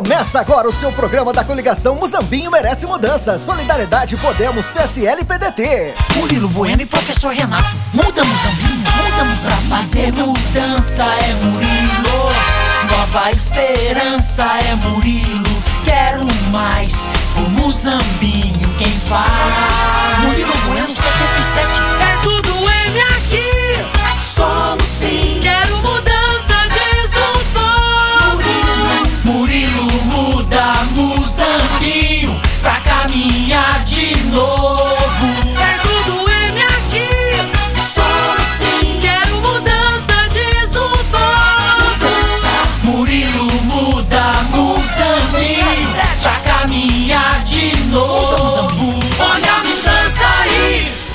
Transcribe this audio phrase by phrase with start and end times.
[0.00, 3.38] Começa agora o seu programa da coligação Muzambinho Merece Mudança.
[3.38, 5.94] Solidariedade Podemos, PSL e PDT.
[6.16, 7.76] Murilo Bueno e professor Renato.
[7.92, 9.68] Muda Muzambinho, muda Muzambinho.
[9.68, 12.30] Pra fazer mudança é Murilo.
[12.90, 15.62] Nova esperança é Murilo.
[15.84, 16.94] Quero mais
[17.36, 20.24] o Muzambinho quem faz.
[20.24, 20.88] Murilo Bueno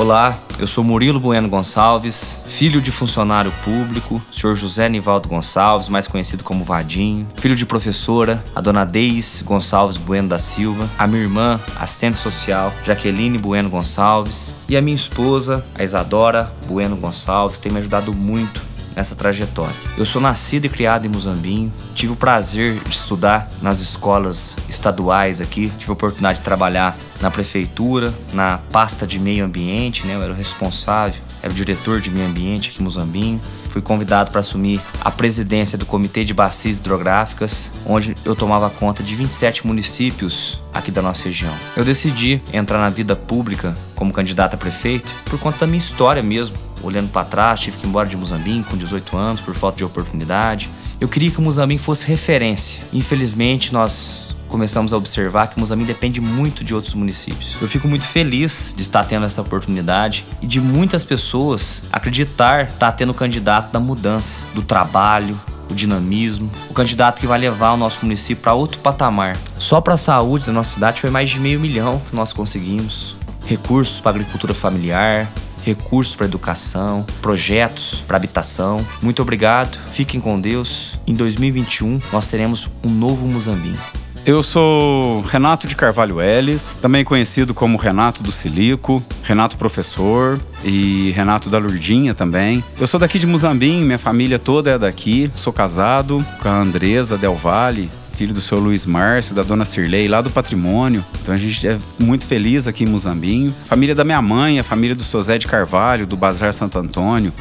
[0.00, 6.06] Olá, eu sou Murilo Bueno Gonçalves, filho de funcionário público, senhor José Nivaldo Gonçalves, mais
[6.06, 11.20] conhecido como Vadinho, filho de professora, a dona Deis Gonçalves Bueno da Silva, a minha
[11.20, 17.64] irmã, assistente social, Jaqueline Bueno Gonçalves, e a minha esposa, a Isadora Bueno Gonçalves, que
[17.64, 18.62] tem me ajudado muito
[18.96, 19.74] nessa trajetória.
[19.98, 25.42] Eu sou nascido e criado em Muzambinho, tive o prazer de estudar nas escolas estaduais
[25.42, 30.14] aqui, tive a oportunidade de trabalhar na prefeitura, na pasta de meio ambiente, né?
[30.14, 33.40] Eu era o responsável, era o diretor de meio ambiente aqui em Muzambinho.
[33.68, 39.00] Fui convidado para assumir a presidência do Comitê de Bacias Hidrográficas, onde eu tomava conta
[39.00, 41.54] de 27 municípios aqui da nossa região.
[41.76, 46.22] Eu decidi entrar na vida pública como candidato a prefeito por conta da minha história
[46.22, 46.56] mesmo.
[46.82, 49.84] Olhando para trás, tive que ir embora de Muzambinho com 18 anos por falta de
[49.84, 50.68] oportunidade.
[51.00, 52.82] Eu queria que o Muzambinho fosse referência.
[52.92, 57.56] Infelizmente, nós começamos a observar que Muzambinho depende muito de outros municípios.
[57.62, 62.92] Eu fico muito feliz de estar tendo essa oportunidade e de muitas pessoas acreditar estar
[62.92, 65.40] tendo o candidato da mudança, do trabalho,
[65.70, 69.36] o dinamismo, o candidato que vai levar o nosso município para outro patamar.
[69.56, 73.16] Só para a saúde da nossa cidade foi mais de meio milhão que nós conseguimos.
[73.46, 75.30] Recursos para agricultura familiar,
[75.64, 78.84] recursos para educação, projetos para habitação.
[79.00, 80.94] Muito obrigado, fiquem com Deus.
[81.06, 83.78] Em 2021 nós teremos um novo Muzambinho.
[84.26, 91.10] Eu sou Renato de Carvalho Ellis, também conhecido como Renato do Silico, Renato Professor e
[91.16, 92.62] Renato da Lurdinha também.
[92.78, 95.30] Eu sou daqui de Muzambinho, minha família toda é daqui.
[95.34, 100.06] Sou casado com a Andresa Del Valle, filho do seu Luiz Márcio, da dona Cirlei,
[100.06, 101.02] lá do Patrimônio.
[101.22, 103.54] Então a gente é muito feliz aqui em Muzambinho.
[103.64, 107.32] Família da minha mãe, a família do seu Zé de Carvalho, do Bazar Santo Antônio,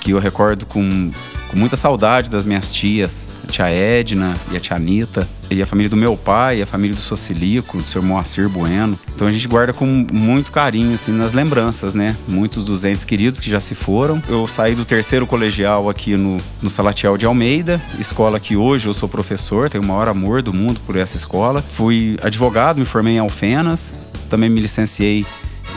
[0.00, 1.10] que eu recordo com,
[1.52, 5.28] com muita saudade das minhas tias, a tia Edna e a tia Anitta.
[5.50, 8.98] E a família do meu pai, a família do Socilico, do seu Moacir Bueno.
[9.14, 12.16] Então a gente guarda com muito carinho, assim, nas lembranças, né?
[12.26, 14.22] Muitos dos entes queridos que já se foram.
[14.30, 18.94] Eu saí do terceiro colegial aqui no, no Salatiel de Almeida, escola que hoje eu
[18.94, 21.60] sou professor, tenho o maior amor do mundo por essa escola.
[21.60, 23.92] Fui advogado, me formei em Alfenas,
[24.30, 25.26] também me licenciei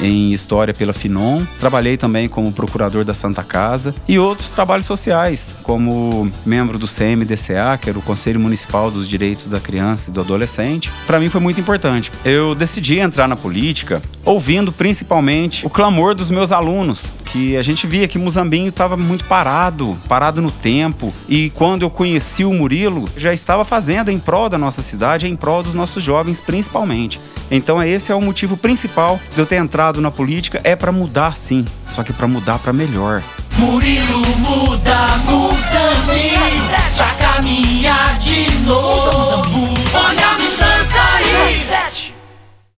[0.02, 1.44] em História pela Finon.
[1.60, 7.78] Trabalhei também como procurador da Santa Casa e outros trabalhos sociais, como membro do CMDCA,
[7.80, 10.92] que era o Conselho Municipal dos Direitos da Criança e do Adolescente.
[11.06, 12.12] Para mim foi muito importante.
[12.24, 17.86] Eu decidi entrar na política ouvindo principalmente o clamor dos meus alunos, que a gente
[17.86, 21.12] via que Muzambinho estava muito parado, parado no tempo.
[21.28, 25.36] E quando eu conheci o Murilo, já estava fazendo em prol da nossa cidade, em
[25.36, 27.20] prol dos nossos jovens principalmente.
[27.52, 31.36] Então esse é o motivo principal de eu ter entrado na política, é para mudar
[31.36, 33.22] sim, só que para mudar para melhor.
[33.60, 35.95] Murilo muda Muzambinho